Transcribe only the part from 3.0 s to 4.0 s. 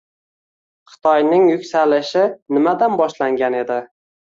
boshlangan edi?